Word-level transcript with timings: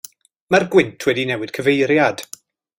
Mae'r 0.55 0.65
gwynt 0.75 1.05
wedi 1.09 1.27
newid 1.33 1.55
cyfeiriad. 1.59 2.27